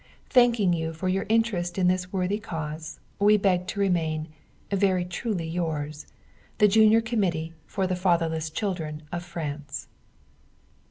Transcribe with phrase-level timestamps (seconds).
[0.31, 4.29] Thanking you for your interest in this worthy cause, we beg to remain
[4.71, 6.07] Very truly yours,
[6.57, 9.89] The Junior Committee for the Fatherless Children of France.